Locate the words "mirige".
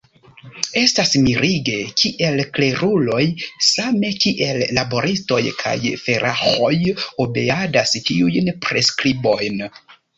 1.25-1.75